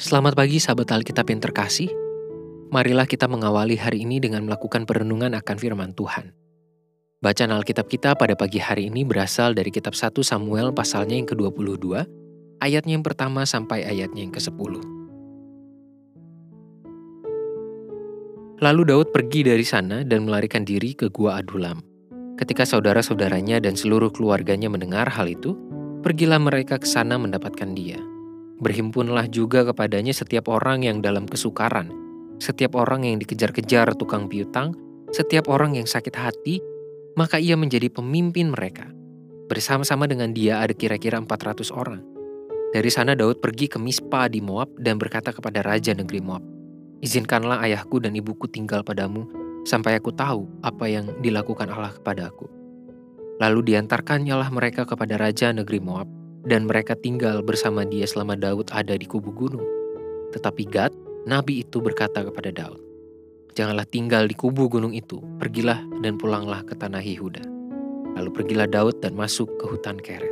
[0.00, 1.92] Selamat pagi sahabat Alkitab yang terkasih.
[2.72, 6.32] Marilah kita mengawali hari ini dengan melakukan perenungan akan firman Tuhan.
[7.20, 12.00] Bacaan Alkitab kita pada pagi hari ini berasal dari kitab 1 Samuel pasalnya yang ke-22,
[12.64, 14.80] ayatnya yang pertama sampai ayatnya yang ke-10.
[18.64, 21.84] Lalu Daud pergi dari sana dan melarikan diri ke Gua Adulam.
[22.40, 25.52] Ketika saudara-saudaranya dan seluruh keluarganya mendengar hal itu,
[26.00, 28.00] pergilah mereka ke sana mendapatkan dia.
[28.60, 31.88] Berhimpunlah juga kepadanya setiap orang yang dalam kesukaran,
[32.36, 34.76] setiap orang yang dikejar-kejar tukang piutang,
[35.12, 36.60] setiap orang yang sakit hati,
[37.16, 38.88] maka ia menjadi pemimpin mereka.
[39.48, 42.04] Bersama-sama dengan dia ada kira-kira 400 orang.
[42.70, 46.44] Dari sana Daud pergi ke Mispa di Moab dan berkata kepada Raja negeri Moab,
[47.00, 49.24] Izinkanlah ayahku dan ibuku tinggal padamu,
[49.64, 52.46] sampai aku tahu apa yang dilakukan Allah kepada aku.
[53.40, 56.06] Lalu diantarkannyalah mereka kepada Raja negeri Moab,
[56.44, 59.64] dan mereka tinggal bersama dia selama Daud ada di kubu gunung.
[60.32, 60.92] Tetapi Gad,
[61.28, 62.80] nabi itu berkata kepada Daud,
[63.58, 67.42] Janganlah tinggal di kubu gunung itu, pergilah dan pulanglah ke tanah Yehuda.
[68.14, 70.30] Lalu pergilah Daud dan masuk ke hutan Keret.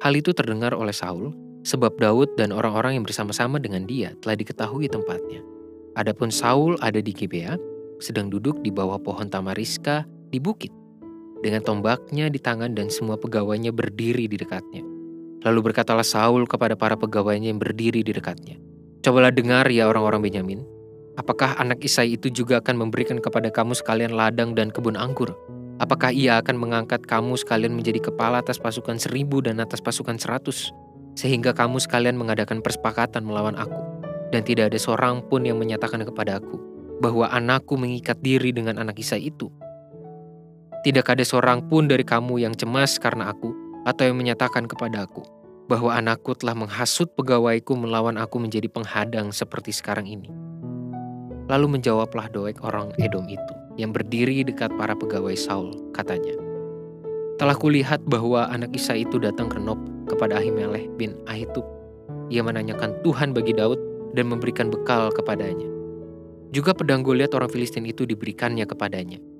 [0.00, 1.30] Hal itu terdengar oleh Saul,
[1.62, 5.44] sebab Daud dan orang-orang yang bersama-sama dengan dia telah diketahui tempatnya.
[5.94, 7.54] Adapun Saul ada di Gibea,
[8.02, 10.72] sedang duduk di bawah pohon tamariska di bukit
[11.42, 14.86] dengan tombaknya di tangan dan semua pegawainya berdiri di dekatnya.
[15.42, 18.62] Lalu berkatalah Saul kepada para pegawainya yang berdiri di dekatnya,
[19.02, 20.62] Cobalah dengar ya orang-orang Benyamin,
[21.18, 25.34] apakah anak Isai itu juga akan memberikan kepada kamu sekalian ladang dan kebun anggur?
[25.82, 30.70] Apakah ia akan mengangkat kamu sekalian menjadi kepala atas pasukan seribu dan atas pasukan seratus?
[31.18, 33.74] Sehingga kamu sekalian mengadakan persepakatan melawan aku.
[34.30, 36.62] Dan tidak ada seorang pun yang menyatakan kepada aku
[37.02, 39.50] bahwa anakku mengikat diri dengan anak Isai itu
[40.82, 43.54] tidak ada seorang pun dari kamu yang cemas karena aku
[43.86, 45.22] atau yang menyatakan kepada aku
[45.70, 50.28] bahwa anakku telah menghasut pegawaiku melawan aku menjadi penghadang seperti sekarang ini.
[51.46, 56.34] Lalu menjawablah Doeg orang Edom itu yang berdiri dekat para pegawai Saul, katanya,
[57.38, 59.78] Telah kulihat bahwa anak Isa itu datang ke Nob
[60.10, 61.64] kepada Ahimelech bin Ahitub.
[62.28, 63.78] Ia menanyakan Tuhan bagi Daud
[64.18, 65.66] dan memberikan bekal kepadanya.
[66.52, 69.31] Juga pedang Goliat orang Filistin itu diberikannya kepadanya.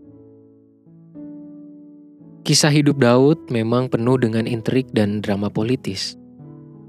[2.43, 6.19] Kisah hidup Daud memang penuh dengan intrik dan drama politis.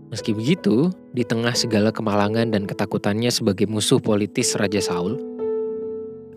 [0.10, 5.22] Meski begitu, di tengah segala kemalangan dan ketakutannya sebagai musuh politis Raja Saul,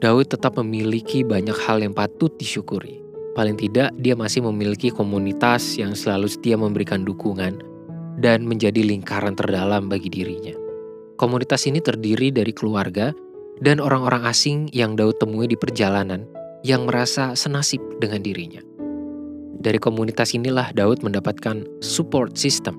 [0.05, 3.00] Daud tetap memiliki banyak hal yang patut disyukuri.
[3.32, 7.65] Paling tidak, dia masih memiliki komunitas yang selalu setia memberikan dukungan
[8.21, 10.53] dan menjadi lingkaran terdalam bagi dirinya.
[11.16, 13.16] Komunitas ini terdiri dari keluarga
[13.65, 16.28] dan orang-orang asing yang Daud temui di perjalanan
[16.60, 18.75] yang merasa senasib dengan dirinya.
[19.66, 22.78] Dari komunitas inilah Daud mendapatkan support system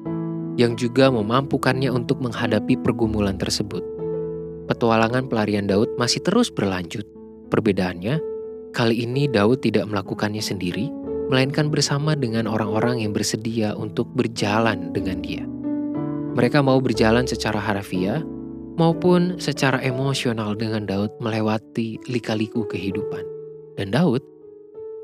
[0.55, 3.83] yang juga memampukannya untuk menghadapi pergumulan tersebut.
[4.71, 7.03] Petualangan pelarian Daud masih terus berlanjut.
[7.51, 8.23] Perbedaannya,
[8.71, 10.87] kali ini Daud tidak melakukannya sendiri,
[11.27, 15.43] melainkan bersama dengan orang-orang yang bersedia untuk berjalan dengan dia.
[16.39, 18.23] Mereka mau berjalan secara harfiah
[18.79, 23.27] maupun secara emosional dengan Daud melewati lika-liku kehidupan.
[23.75, 24.36] Dan Daud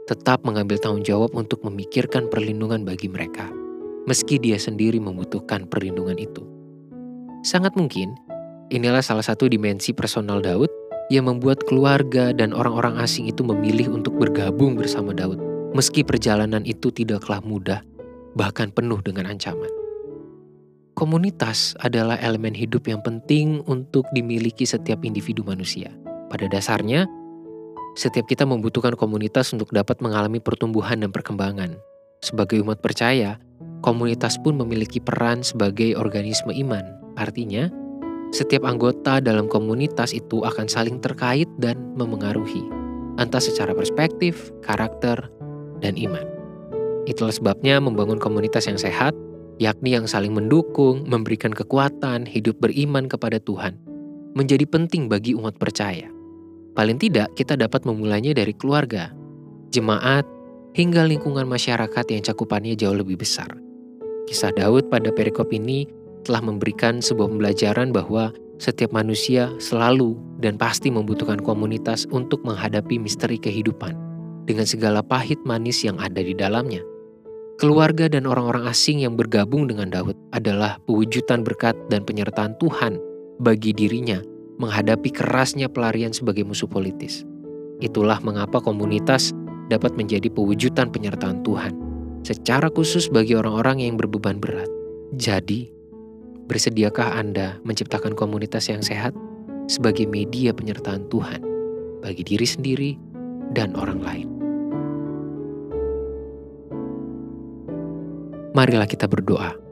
[0.04, 3.48] tetap mengambil tanggung jawab untuk memikirkan perlindungan bagi mereka,
[4.04, 6.44] meski dia sendiri membutuhkan perlindungan itu.
[7.48, 8.16] Sangat mungkin,
[8.68, 10.68] inilah salah satu dimensi personal Daud
[11.08, 15.40] yang membuat keluarga dan orang-orang asing itu memilih untuk bergabung bersama Daud,
[15.72, 17.80] meski perjalanan itu tidaklah mudah,
[18.36, 19.72] bahkan penuh dengan ancaman.
[20.94, 25.90] Komunitas adalah elemen hidup yang penting untuk dimiliki setiap individu manusia.
[26.30, 27.10] Pada dasarnya,
[27.94, 31.78] setiap kita membutuhkan komunitas untuk dapat mengalami pertumbuhan dan perkembangan.
[32.26, 33.38] Sebagai umat percaya,
[33.86, 36.82] komunitas pun memiliki peran sebagai organisme iman.
[37.20, 37.70] Artinya,
[38.34, 42.66] setiap anggota dalam komunitas itu akan saling terkait dan memengaruhi,
[43.22, 45.30] entah secara perspektif, karakter,
[45.84, 46.26] dan iman.
[47.06, 49.14] Itulah sebabnya membangun komunitas yang sehat,
[49.62, 53.78] yakni yang saling mendukung, memberikan kekuatan, hidup beriman kepada Tuhan,
[54.34, 56.10] menjadi penting bagi umat percaya.
[56.74, 59.14] Paling tidak, kita dapat memulainya dari keluarga,
[59.70, 60.26] jemaat,
[60.74, 63.46] hingga lingkungan masyarakat yang cakupannya jauh lebih besar.
[64.26, 65.86] Kisah Daud pada perikop ini
[66.26, 73.38] telah memberikan sebuah pembelajaran bahwa setiap manusia selalu dan pasti membutuhkan komunitas untuk menghadapi misteri
[73.38, 73.94] kehidupan
[74.50, 76.82] dengan segala pahit manis yang ada di dalamnya.
[77.62, 82.98] Keluarga dan orang-orang asing yang bergabung dengan Daud adalah pewujudan berkat dan penyertaan Tuhan
[83.38, 84.33] bagi dirinya
[84.64, 87.28] menghadapi kerasnya pelarian sebagai musuh politis.
[87.84, 89.36] Itulah mengapa komunitas
[89.68, 91.76] dapat menjadi pewujudan penyertaan Tuhan,
[92.24, 94.72] secara khusus bagi orang-orang yang berbeban berat.
[95.14, 95.74] Jadi,
[96.44, 99.16] Bersediakah Anda menciptakan komunitas yang sehat
[99.72, 101.40] sebagai media penyertaan Tuhan
[102.04, 102.92] bagi diri sendiri
[103.56, 104.28] dan orang lain?
[108.52, 109.63] Marilah kita berdoa.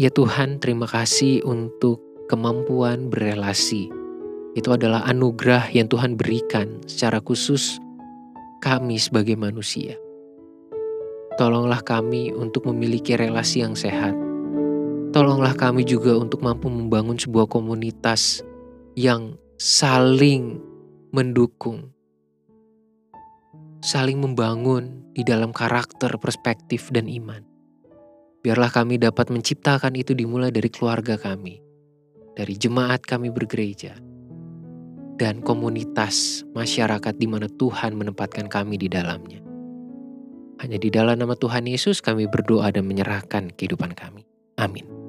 [0.00, 2.00] Ya Tuhan, terima kasih untuk
[2.32, 3.92] kemampuan berelasi.
[4.56, 7.76] Itu adalah anugerah yang Tuhan berikan secara khusus
[8.64, 10.00] kami sebagai manusia.
[11.36, 14.16] Tolonglah kami untuk memiliki relasi yang sehat.
[15.12, 18.40] Tolonglah kami juga untuk mampu membangun sebuah komunitas
[18.96, 20.56] yang saling
[21.12, 21.92] mendukung,
[23.84, 27.51] saling membangun di dalam karakter, perspektif, dan iman.
[28.42, 31.62] Biarlah kami dapat menciptakan itu dimulai dari keluarga kami,
[32.34, 33.94] dari jemaat kami bergereja,
[35.14, 39.38] dan komunitas masyarakat di mana Tuhan menempatkan kami di dalamnya.
[40.58, 44.26] Hanya di dalam nama Tuhan Yesus kami berdoa dan menyerahkan kehidupan kami.
[44.58, 45.01] Amin.